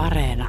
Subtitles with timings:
[0.00, 0.48] Areena.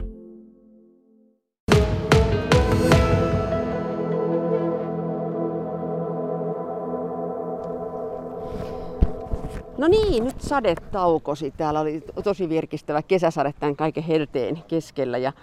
[9.78, 11.52] No niin, nyt sade taukosi.
[11.58, 15.18] Täällä oli tosi virkistävä kesäsade tämän kaiken helteen keskellä.
[15.18, 15.34] Ja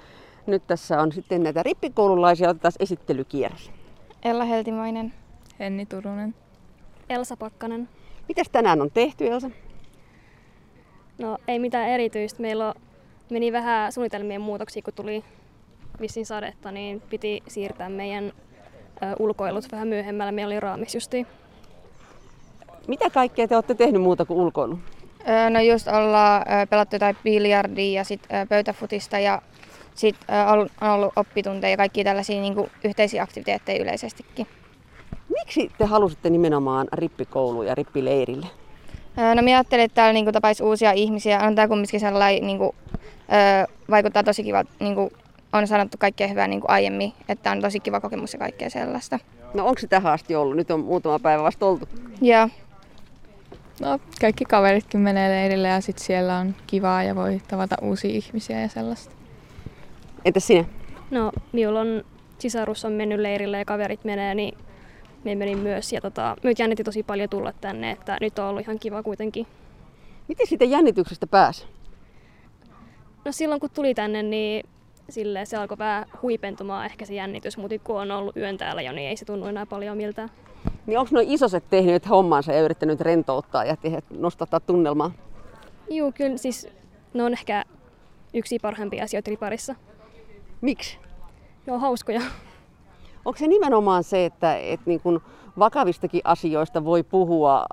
[0.47, 2.51] nyt tässä on sitten näitä rippikoululaisia.
[2.51, 3.73] Otetaan esittelykierros.
[4.25, 5.13] Ella Heltimainen.
[5.59, 6.35] Henni Turunen.
[7.11, 7.89] Elsa Pakkanen.
[8.29, 9.51] Mitäs tänään on tehty, Elsa?
[11.19, 12.43] No ei mitään erityistä.
[12.43, 12.75] Meillä
[13.31, 15.25] meni vähän suunnitelmien muutoksia, kun tuli
[16.01, 18.33] vissiin sadetta, niin piti siirtää meidän
[19.19, 20.33] ulkoilut vähän myöhemmällä.
[20.33, 21.27] Meillä oli raamis justiin.
[22.89, 24.79] Mitä kaikkea te olette tehnyt muuta kuin ulkoilu?
[25.29, 29.43] Öö, no just ollaan pelattu jotain biljardia ja sit pöytäfutista ja
[29.95, 30.17] sit
[30.53, 34.47] on ollut oppitunteja ja kaikki tällaisia niin kuin, yhteisiä aktiviteetteja yleisestikin.
[35.29, 38.47] Miksi te halusitte nimenomaan rippikouluun ja rippileirille?
[39.17, 41.41] No minä ajattelin, että täällä niin tapaisi uusia ihmisiä.
[41.41, 42.73] On tämä kumminkin sellainen, niin kuin,
[43.91, 45.11] vaikuttaa tosi kiva, niin kuin
[45.53, 49.19] on sanottu kaikkea hyvää niin kuin aiemmin, että on tosi kiva kokemus ja kaikkea sellaista.
[49.55, 50.57] No onko se tähän asti ollut?
[50.57, 51.89] Nyt on muutama päivä vasta oltu.
[52.21, 52.49] Joo.
[53.81, 58.61] No kaikki kaveritkin menee leirille ja sitten siellä on kivaa ja voi tavata uusia ihmisiä
[58.61, 59.15] ja sellaista.
[60.25, 60.65] Entäs sinä?
[61.11, 62.05] No, minulla on
[62.39, 64.59] sisarus on mennyt leirille ja kaverit menee, niin
[65.29, 65.93] me menin myös.
[65.93, 69.47] Ja tota, nyt jännitti tosi paljon tulla tänne, että nyt on ollut ihan kiva kuitenkin.
[70.29, 71.67] Miten siitä jännityksestä pääsi?
[73.25, 74.67] No silloin kun tuli tänne, niin
[75.09, 78.93] sille se alkoi vähän huipentumaan ehkä se jännitys, mutta kun on ollut yön täällä jo,
[78.93, 80.31] niin ei se tunnu enää paljon miltään.
[80.87, 83.77] Niin onko noin isoset tehnyt hommansa ja yrittänyt rentouttaa ja
[84.19, 85.11] nostattaa tunnelmaa?
[85.91, 86.69] Joo, kyllä siis
[87.15, 87.65] ne on ehkä
[88.35, 89.75] yksi parhaimpia asioita riparissa.
[90.61, 90.99] Miksi?
[91.67, 92.21] Ne on hauskoja.
[93.29, 95.21] Onko se nimenomaan se, että, että niin kuin
[95.59, 97.65] vakavistakin asioista voi puhua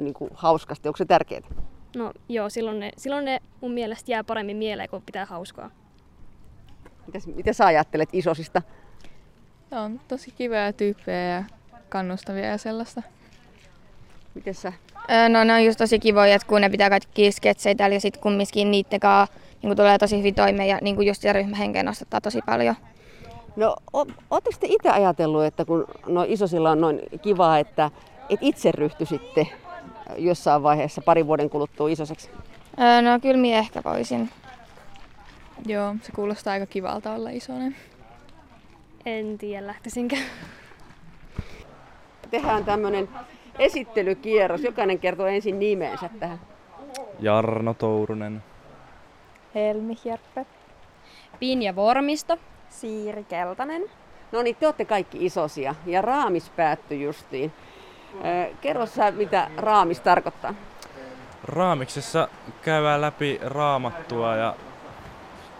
[0.00, 0.88] niin kuin hauskasti?
[0.88, 1.40] Onko se tärkeää?
[1.96, 5.70] No joo, silloin ne, silloin ne mun mielestä jää paremmin mieleen, kun pitää hauskaa.
[7.06, 8.62] Mitäs, mitä sä ajattelet isosista?
[9.70, 11.44] Ne on tosi kivoja tyyppejä ja
[11.88, 13.02] kannustavia ja sellaista.
[14.34, 14.72] Miten sä?
[15.28, 18.22] No ne on just tosi kivoja, että kun ne pitää kaikki sketsejä täällä ja sitten
[18.22, 22.76] kumminkin niiden kanssa niin tulee tosi hyvin toimeen ja niin just ryhmähenkeä nostattaa tosi paljon.
[23.56, 23.76] No,
[24.30, 27.90] oletteko te itse ajatellut, että kun no isosilla on noin kivaa, että
[28.28, 29.46] et itse ryhtyisitte
[30.16, 32.30] jossain vaiheessa parin vuoden kuluttua isoseksi?
[32.80, 34.30] Öö, no kyllä minä ehkä voisin.
[35.66, 37.76] Joo, se kuulostaa aika kivalta olla isoinen.
[39.06, 40.16] En tiedä, lähtisinkö.
[42.30, 43.08] Tehdään tämmöinen
[43.58, 44.62] esittelykierros.
[44.62, 46.40] Jokainen kertoo ensin nimensä tähän.
[47.20, 48.42] Jarno Tourunen.
[49.54, 50.46] Helmi Hjerppe.
[51.38, 52.38] Pinja Vormisto.
[52.80, 53.90] Siiri Keltanen.
[54.32, 57.52] No niin, te olette kaikki isosia ja raamis päättyi justiin.
[58.60, 60.54] Kerro sä, mitä raamis tarkoittaa?
[61.44, 62.28] Raamiksessa
[62.62, 64.54] käydään läpi raamattua ja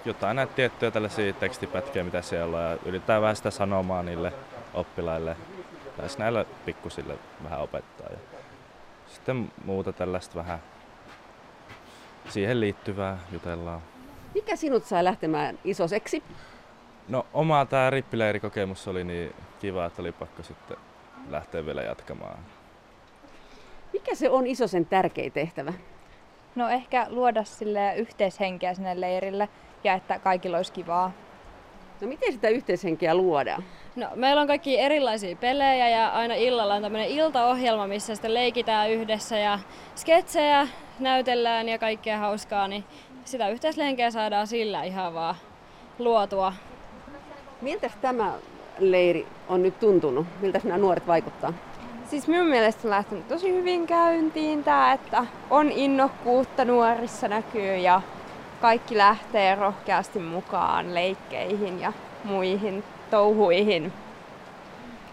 [0.05, 4.33] jotain näitä tiettyjä tällaisia tekstipätkiä, mitä siellä on, ja yritetään vähän sitä sanomaa niille
[4.75, 5.37] oppilaille,
[5.97, 7.15] tai näille pikkusille
[7.45, 8.07] vähän opettaa.
[8.11, 8.19] Ja
[9.07, 10.59] sitten muuta tällaista vähän
[12.29, 13.81] siihen liittyvää jutellaan.
[14.35, 16.23] Mikä sinut sai lähtemään isoseksi?
[17.09, 20.77] No oma tämä rippileirikokemus oli niin kiva, että oli pakko sitten
[21.31, 22.39] lähteä vielä jatkamaan.
[23.93, 25.73] Mikä se on isosen tärkein tehtävä?
[26.55, 29.49] No ehkä luoda sille yhteishenkeä sinne leirille
[29.85, 31.13] ja että kaikilla olisi kivaa.
[32.01, 33.65] No miten sitä yhteishenkeä luodaan?
[33.97, 38.91] No, meillä on kaikki erilaisia pelejä ja aina illalla on tämmöinen iltaohjelma, missä sitten leikitään
[38.91, 39.59] yhdessä ja
[39.97, 42.85] sketsejä näytellään ja kaikkea hauskaa, niin
[43.25, 45.35] sitä yhteishenkeä saadaan sillä ihan vaan
[45.99, 46.53] luotua.
[47.65, 48.33] Miltä tämä
[48.79, 50.27] leiri on nyt tuntunut?
[50.41, 51.53] Miltä nämä nuoret vaikuttaa?
[52.11, 58.01] Siis minun mielestä on lähtenyt tosi hyvin käyntiin tämä, että on innokkuutta nuorissa näkyy ja
[58.61, 61.93] kaikki lähtee rohkeasti mukaan leikkeihin ja
[62.25, 63.93] muihin touhuihin.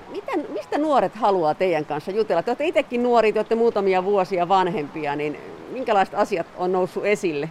[0.10, 2.44] Miten, mistä nuoret haluaa teidän kanssa jutella?
[2.44, 5.38] Te olette itsekin nuori, te olette muutamia vuosia vanhempia, niin
[5.70, 7.50] minkälaiset asiat on noussut esille?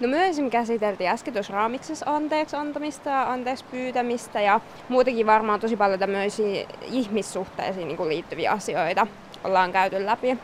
[0.00, 5.60] No me esimerkiksi käsiteltiin äsken tuossa raamiksessa anteeksi antamista ja anteeksi pyytämistä ja muutenkin varmaan
[5.60, 9.06] tosi paljon tämmöisiä ihmissuhteisiin niin liittyviä asioita
[9.44, 10.38] ollaan käyty läpi.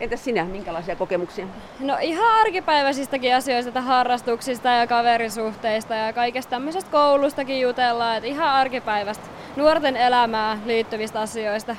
[0.00, 1.46] Entäs sinä, minkälaisia kokemuksia?
[1.80, 8.48] No ihan arkipäiväisistäkin asioista, että harrastuksista ja kaverisuhteista ja kaikesta tämmöisestä koulustakin jutellaan, että ihan
[8.48, 9.24] arkipäivästä
[9.56, 11.76] nuorten elämään liittyvistä asioista.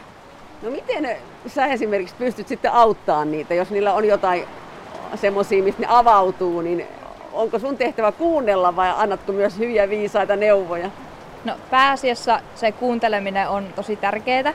[0.61, 4.47] No miten sä esimerkiksi pystyt sitten auttamaan niitä, jos niillä on jotain
[5.17, 6.87] semmoisia, mistä ne avautuu, niin
[7.33, 10.89] onko sun tehtävä kuunnella vai annatko myös hyviä viisaita neuvoja?
[11.45, 14.53] No pääasiassa se kuunteleminen on tosi tärkeää,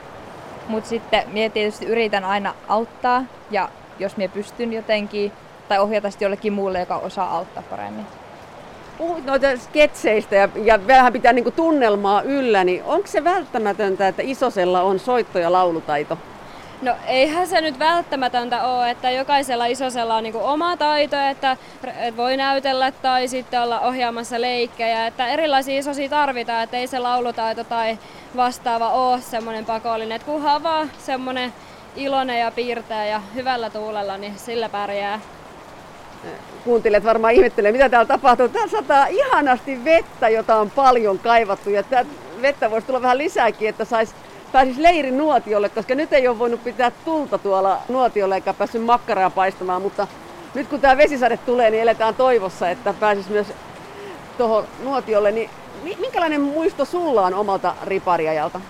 [0.67, 3.69] mutta sitten minä tietysti yritän aina auttaa ja
[3.99, 5.31] jos minä pystyn jotenkin
[5.67, 8.05] tai ohjata sitten jollekin muulle, joka osaa auttaa paremmin.
[8.97, 14.21] Puhuit noita sketseistä ja, ja vähän pitää niinku tunnelmaa yllä, niin onko se välttämätöntä, että
[14.25, 16.17] Isosella on soitto- ja laulutaito?
[16.81, 21.57] No eihän se nyt välttämätöntä ole, että jokaisella isosella on niinku oma taito, että
[22.17, 25.07] voi näytellä tai sitten olla ohjaamassa leikkejä.
[25.07, 27.97] Että erilaisia isosia tarvitaan, että ei se laulutaito tai
[28.35, 30.15] vastaava ole semmoinen pakollinen.
[30.15, 31.53] Että kunhan vaan semmoinen
[31.95, 35.19] iloinen ja piirteä ja hyvällä tuulella, niin sillä pärjää.
[36.63, 38.49] Kuuntelijat varmaan ihmettelee, mitä täällä tapahtuu.
[38.49, 41.69] Täällä sataa ihanasti vettä, jota on paljon kaivattu.
[41.69, 41.83] Ja
[42.41, 44.15] vettä voisi tulla vähän lisääkin, että saisi
[44.57, 49.29] pääsisi leirin nuotiolle, koska nyt ei ole voinut pitää tulta tuolla nuotiolle eikä päässyt makkaraa
[49.29, 50.07] paistamaan, mutta
[50.53, 53.47] nyt kun tämä vesisade tulee, niin eletään toivossa, että pääsisi myös
[54.37, 55.31] tuohon nuotiolle.
[55.31, 55.49] Niin
[55.99, 58.61] minkälainen muisto sulla on omalta ripariajalta?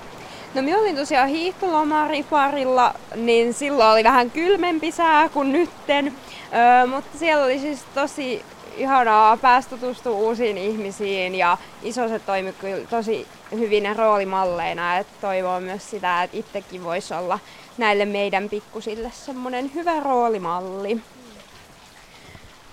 [0.54, 6.14] No minä olin tosiaan hiihtoloma riparilla, niin silloin oli vähän kylmempi sää kuin nytten.
[6.54, 8.46] Öö, mutta siellä oli siis tosi
[8.78, 14.98] ihanaa päästä tutustua uusiin ihmisiin ja isoset toimi kyllä tosi hyvin roolimalleina.
[14.98, 17.40] Et toivoo myös sitä, että itsekin voisi olla
[17.78, 21.02] näille meidän pikkusille semmoinen hyvä roolimalli.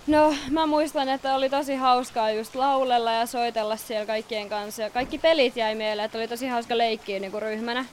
[0.07, 4.83] No, mä muistan, että oli tosi hauskaa just laulella ja soitella siellä kaikkien kanssa.
[4.83, 7.85] Ja kaikki pelit jäi mieleen, että oli tosi hauska leikkiä niin kuin ryhmänä.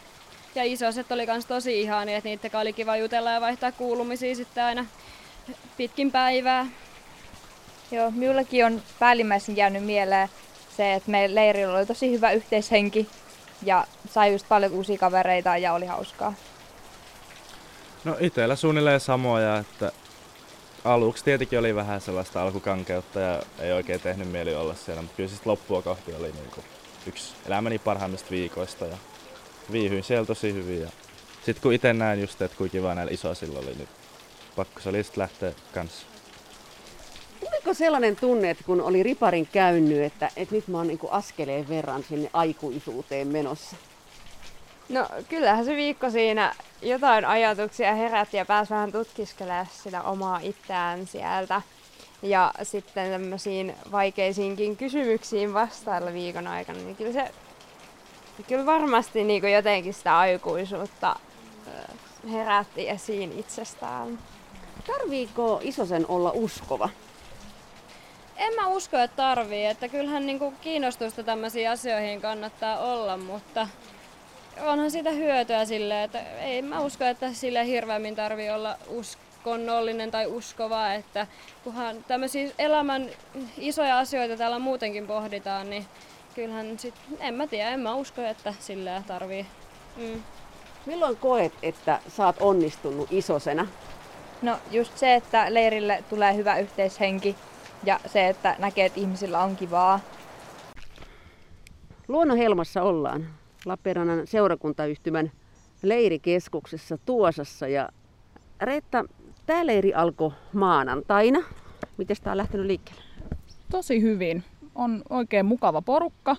[0.55, 4.63] Ja isoset oli kans tosi ihania, että niitä oli kiva jutella ja vaihtaa kuulumisia sitten
[4.63, 4.85] aina
[5.77, 6.65] pitkin päivää.
[7.91, 10.29] Joo, minullakin on päällimmäisen jäänyt mieleen
[10.77, 13.09] se, että meidän leirillä oli tosi hyvä yhteishenki
[13.63, 16.33] ja sai just paljon uusia kavereita ja oli hauskaa.
[18.03, 19.91] No itellä suunnilleen samoja, että
[20.85, 25.29] aluksi tietenkin oli vähän sellaista alkukankeutta ja ei oikein tehnyt mieli olla siellä, mutta kyllä
[25.29, 26.65] siis loppua kohti oli niin kuin
[27.07, 28.97] yksi elämäni parhaimmista viikoista ja
[29.71, 30.81] viihyin siellä tosi hyvin.
[30.81, 30.89] Ja
[31.45, 33.89] sitten kun itse näin just, että kuinka kiva näillä isoisilla oli, niin
[34.55, 36.10] pakko se oli sitten lähteä kanssa.
[37.63, 41.69] Tuliko sellainen tunne, että kun oli riparin käynyt, että, että nyt mä oon niin askeleen
[41.69, 43.75] verran sinne aikuisuuteen menossa?
[44.89, 51.07] No kyllähän se viikko siinä jotain ajatuksia herätti ja pääsi vähän tutkiskelemaan sitä omaa itseään
[51.07, 51.61] sieltä.
[52.21, 57.31] Ja sitten tämmöisiin vaikeisiinkin kysymyksiin vastailla viikon aikana, niin kyllä se
[58.47, 61.15] kyllä varmasti niin kuin jotenkin sitä aikuisuutta
[62.31, 64.19] herätti esiin itsestään.
[64.87, 66.89] Tarviiko isosen olla uskova?
[68.41, 69.65] En mä usko, että tarvii.
[69.65, 73.67] Että kyllähän niinku kiinnostusta tämmöisiin asioihin kannattaa olla, mutta
[74.65, 80.27] onhan siitä hyötyä sille, että ei mä usko, että sille hirveämmin tarvii olla uskonnollinen tai
[80.27, 81.27] uskova, että
[81.63, 83.09] kunhan tämmöisiä elämän
[83.57, 85.85] isoja asioita täällä muutenkin pohditaan, niin
[86.35, 89.45] kyllähän sit, en mä tiedä, en mä usko, että sille tarvii.
[89.97, 90.23] Mm.
[90.85, 93.67] Milloin koet, että sä oot onnistunut isosena?
[94.41, 97.35] No just se, että leirille tulee hyvä yhteishenki
[97.83, 99.99] ja se, että näkee, että ihmisillä on kivaa.
[102.07, 103.27] Luonnonhelmassa ollaan
[103.65, 105.31] Lappeenrannan seurakuntayhtymän
[105.81, 107.67] leirikeskuksessa Tuosassa.
[107.67, 107.89] Ja
[108.61, 109.05] Reetta,
[109.45, 111.39] tämä leiri alkoi maanantaina.
[111.97, 113.03] Miten tämä on lähtenyt liikkeelle?
[113.71, 114.43] Tosi hyvin.
[114.75, 116.35] On oikein mukava porukka.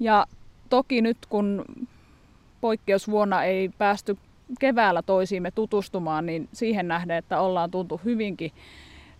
[0.00, 0.26] Ja
[0.68, 1.64] toki nyt kun
[2.60, 4.16] poikkeusvuonna ei päästy
[4.60, 8.52] keväällä toisiimme tutustumaan, niin siihen nähden, että ollaan tuntu hyvinkin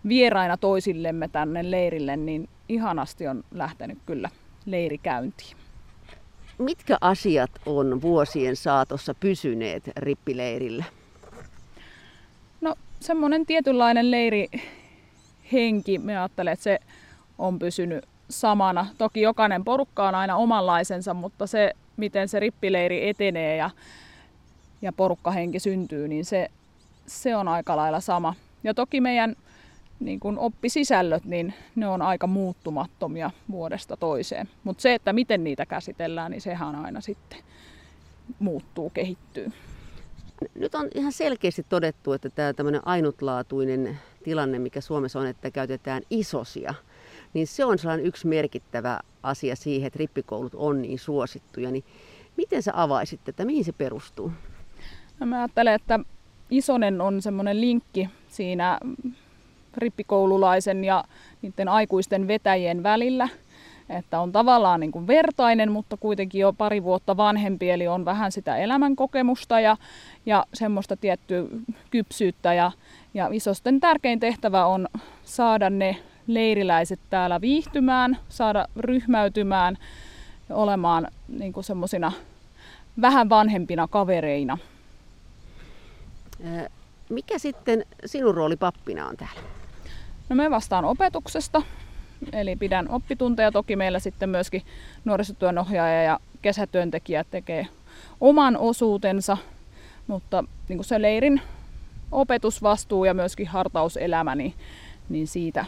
[0.07, 4.29] vieraina toisillemme tänne leirille, niin ihanasti on lähtenyt kyllä
[4.65, 5.57] leirikäyntiin.
[6.57, 10.83] Mitkä asiat on vuosien saatossa pysyneet rippileirillä?
[12.61, 16.79] No semmoinen tietynlainen leirihenki, me ajattelen, että se
[17.37, 18.87] on pysynyt samana.
[18.97, 23.69] Toki jokainen porukka on aina omanlaisensa, mutta se, miten se rippileiri etenee ja,
[24.81, 26.51] ja porukkahenki syntyy, niin se,
[27.07, 28.33] se on aika lailla sama.
[28.63, 29.35] Ja toki meidän
[29.99, 34.49] niin kuin oppisisällöt, niin ne on aika muuttumattomia vuodesta toiseen.
[34.63, 37.39] Mutta se, että miten niitä käsitellään, niin sehän aina sitten
[38.39, 39.51] muuttuu, kehittyy.
[40.55, 46.01] Nyt on ihan selkeästi todettu, että tämä tämmöinen ainutlaatuinen tilanne, mikä Suomessa on, että käytetään
[46.09, 46.73] isosia,
[47.33, 51.71] niin se on sellainen yksi merkittävä asia siihen, että rippikoulut on niin suosittuja.
[51.71, 51.83] Niin
[52.37, 54.31] miten sä avaisit että mihin se perustuu?
[55.19, 55.99] No mä ajattelen, että
[56.49, 58.79] isonen on semmoinen linkki siinä
[59.77, 61.03] rippikoululaisen ja
[61.41, 63.29] niiden aikuisten vetäjien välillä.
[63.89, 68.31] Että on tavallaan niin kuin vertainen, mutta kuitenkin jo pari vuotta vanhempi, eli on vähän
[68.31, 69.77] sitä elämänkokemusta ja,
[70.25, 71.43] ja semmoista tiettyä
[71.91, 72.53] kypsyyttä.
[72.53, 72.71] Ja,
[73.13, 74.87] ja isosten tärkein tehtävä on
[75.23, 75.97] saada ne
[76.27, 79.77] leiriläiset täällä viihtymään, saada ryhmäytymään
[80.49, 82.11] olemaan niin kuin semmoisina
[83.01, 84.57] vähän vanhempina kavereina.
[87.09, 89.58] Mikä sitten sinun rooli pappina on täällä?
[90.29, 91.61] No me vastaan opetuksesta,
[92.33, 93.51] eli pidän oppitunteja.
[93.51, 94.61] Toki meillä sitten myöskin
[95.05, 97.67] nuorisotyönohjaaja ja kesätyöntekijä tekee
[98.21, 99.37] oman osuutensa,
[100.07, 101.41] mutta niin kuin se leirin
[102.11, 104.53] opetusvastuu ja myöskin hartauselämä, niin,
[105.09, 105.65] niin siitä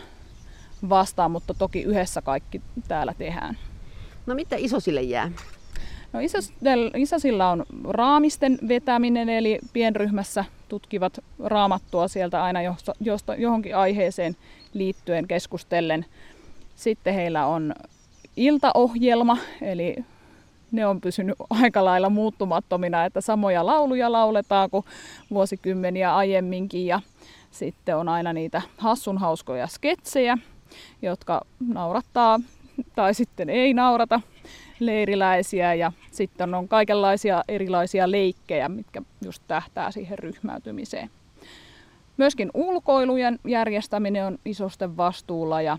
[0.90, 3.58] vastaan, mutta toki yhdessä kaikki täällä tehdään.
[4.26, 5.32] No mitä isosille jää?
[6.14, 6.20] No
[6.96, 12.60] isosilla on raamisten vetäminen, eli pienryhmässä tutkivat raamattua sieltä aina
[13.00, 14.36] josta, johonkin aiheeseen
[14.74, 16.06] liittyen keskustellen.
[16.76, 17.74] Sitten heillä on
[18.38, 19.96] iltaohjelma, eli
[20.72, 24.86] ne on pysynyt aika lailla muuttumattomina, että samoja lauluja lauletaan kuin
[25.32, 27.02] vuosikymmeniä aiemminkin ja
[27.52, 30.38] sitten on aina niitä hassun hauskoja sketsejä,
[31.02, 31.42] jotka
[31.74, 32.40] naurattaa
[32.96, 34.22] tai sitten ei naurata
[34.82, 41.10] leiriläisiä ja sitten on kaikenlaisia erilaisia leikkejä, mitkä just tähtää siihen ryhmäytymiseen.
[42.18, 45.78] Myöskin ulkoilujen järjestäminen on isosten vastuulla ja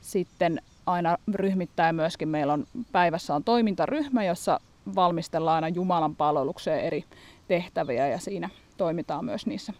[0.00, 4.60] sitten aina ryhmittäin myöskin meillä on päivässä on toimintaryhmä, jossa
[4.94, 7.04] valmistellaan aina Jumalan palvelukseen eri
[7.48, 9.72] tehtäviä ja siinä toimitaan myös niissä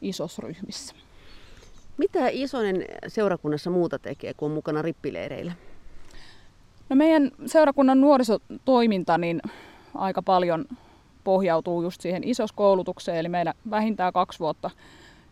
[0.00, 0.94] isosryhmissä.
[1.98, 5.52] Mitä Isonen seurakunnassa muuta tekee, kun on mukana rippileireillä?
[6.92, 9.42] No meidän seurakunnan nuorisotoiminta niin
[9.94, 10.64] aika paljon
[11.24, 14.70] pohjautuu just siihen isoskoulutukseen, eli meillä vähintään kaksi vuotta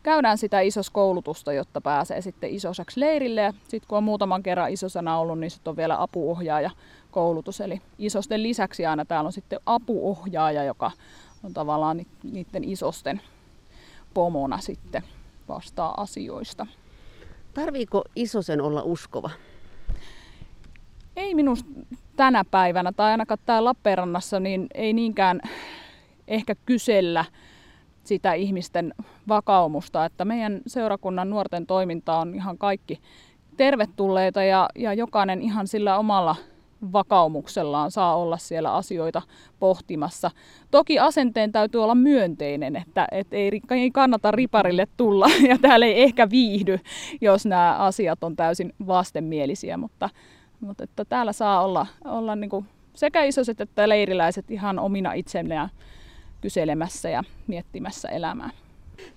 [0.03, 3.41] käydään sitä isoskoulutusta, jotta pääsee sitten isosaksi leirille.
[3.41, 6.71] Ja sitten kun on muutaman kerran isosana ollut, niin sitten on vielä apuohjaaja
[7.11, 7.61] koulutus.
[7.61, 10.91] Eli isosten lisäksi aina täällä on sitten apuohjaaja, joka
[11.45, 12.01] on tavallaan
[12.33, 13.21] niiden isosten
[14.15, 15.03] pomona sitten
[15.49, 16.67] vastaa asioista.
[17.55, 19.31] Tarviiko isosen olla uskova?
[21.21, 21.71] Ei minusta
[22.17, 25.41] tänä päivänä tai ainakaan täällä Lappeenrannassa niin ei niinkään
[26.29, 27.25] ehkä kysellä
[28.05, 28.95] sitä ihmisten
[29.29, 33.01] vakaumusta, että meidän seurakunnan nuorten toiminta on ihan kaikki
[33.57, 36.37] tervetulleita ja, ja jokainen ihan sillä omalla
[36.93, 39.23] vakaumuksellaan saa olla siellä asioita
[39.59, 40.31] pohtimassa.
[40.71, 46.03] Toki asenteen täytyy olla myönteinen, että, että ei, ei kannata riparille tulla ja täällä ei
[46.03, 46.79] ehkä viihdy,
[47.21, 50.09] jos nämä asiat on täysin vastenmielisiä, mutta,
[50.61, 55.69] mutta että täällä saa olla, olla niin kuin sekä isoset että leiriläiset ihan omina itsellään
[56.41, 58.51] kyselemässä ja miettimässä elämää.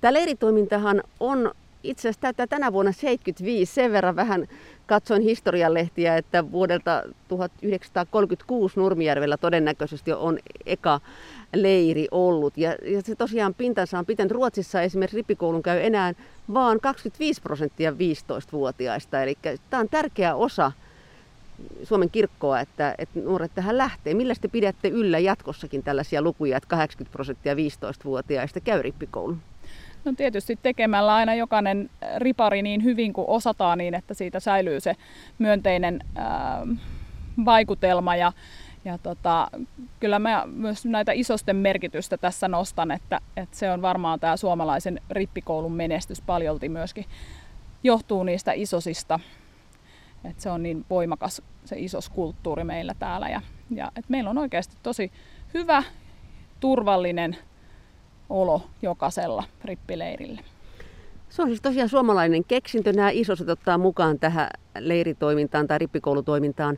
[0.01, 1.51] Tämä leiritoimintahan on
[1.83, 3.73] itse asiassa täyttää tänä vuonna 75.
[3.73, 4.47] Sen verran vähän
[4.85, 10.99] katsoin historialehtiä, että vuodelta 1936 Nurmijärvellä todennäköisesti on eka
[11.55, 12.57] leiri ollut.
[12.57, 14.31] Ja, ja se tosiaan pintansa on pitänyt.
[14.31, 16.13] Ruotsissa esimerkiksi rippikoulun käy enää
[16.53, 19.23] vaan 25 prosenttia 15-vuotiaista.
[19.23, 19.37] Eli
[19.69, 20.71] tämä on tärkeä osa
[21.83, 24.13] Suomen kirkkoa, että, että nuoret tähän lähtee.
[24.13, 29.41] Millä te pidätte yllä jatkossakin tällaisia lukuja, että 80 prosenttia 15-vuotiaista käy rippikoulun?
[30.05, 34.95] No tietysti tekemällä aina jokainen ripari niin hyvin kuin osataan niin, että siitä säilyy se
[35.39, 36.67] myönteinen ää,
[37.45, 38.31] vaikutelma ja,
[38.85, 39.47] ja tota,
[39.99, 45.01] kyllä mä myös näitä isosten merkitystä tässä nostan, että, että se on varmaan tämä suomalaisen
[45.09, 47.05] rippikoulun menestys paljolti myöskin
[47.83, 49.19] johtuu niistä isosista
[50.23, 53.29] et se on niin voimakas se iso kulttuuri meillä täällä.
[53.29, 55.11] Ja, ja et meillä on oikeasti tosi
[55.53, 55.83] hyvä,
[56.59, 57.37] turvallinen
[58.29, 60.41] olo jokaisella rippileirillä.
[61.29, 62.93] Se on siis tosiaan suomalainen keksintö.
[62.93, 64.49] Nämä isoset ottaa mukaan tähän
[64.79, 66.77] leiritoimintaan tai rippikoulutoimintaan.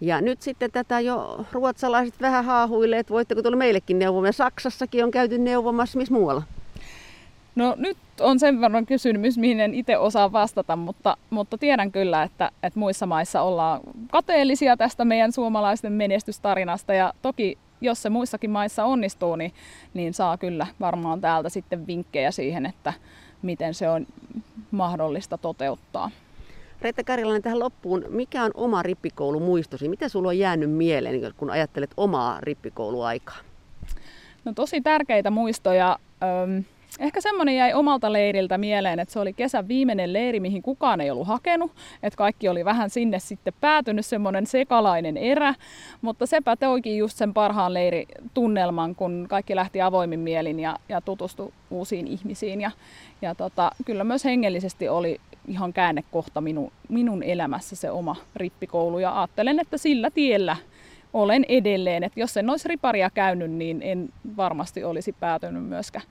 [0.00, 4.32] Ja nyt sitten tätä jo ruotsalaiset vähän haahuilee, että voitteko tulla meillekin neuvomaan.
[4.32, 6.42] Saksassakin on käyty neuvomassa, missä muualla?
[7.56, 12.22] No nyt on sen verran kysymys, mihin en itse osaa vastata, mutta, mutta tiedän kyllä,
[12.22, 18.50] että, että muissa maissa ollaan kateellisia tästä meidän suomalaisten menestystarinasta ja toki jos se muissakin
[18.50, 19.52] maissa onnistuu, niin,
[19.94, 22.92] niin saa kyllä varmaan täältä sitten vinkkejä siihen, että
[23.42, 24.06] miten se on
[24.70, 26.10] mahdollista toteuttaa.
[26.80, 29.88] Reetta Karilainen tähän loppuun, mikä on oma rippikoulumuistosi?
[29.88, 33.36] Mitä sulla on jäänyt mieleen, kun ajattelet omaa rippikouluaikaa?
[34.44, 35.98] No tosi tärkeitä muistoja.
[36.22, 36.64] Öm,
[37.00, 41.10] Ehkä semmoinen jäi omalta leiriltä mieleen, että se oli kesän viimeinen leiri, mihin kukaan ei
[41.10, 41.72] ollut hakenut.
[42.02, 45.54] Että kaikki oli vähän sinne sitten päätynyt, semmoinen sekalainen erä.
[46.00, 51.52] Mutta sepä toikin just sen parhaan leiritunnelman, kun kaikki lähti avoimin mielin ja, ja tutustui
[51.70, 52.60] uusiin ihmisiin.
[52.60, 52.70] Ja,
[53.22, 58.98] ja tota, kyllä myös hengellisesti oli ihan käännekohta minun, minun elämässä se oma rippikoulu.
[58.98, 60.56] Ja ajattelen, että sillä tiellä
[61.12, 62.04] olen edelleen.
[62.04, 66.04] Että jos en olisi riparia käynyt, niin en varmasti olisi päätynyt myöskään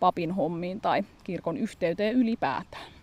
[0.00, 2.97] papin hommiin tai kirkon yhteyteen ylipäätään.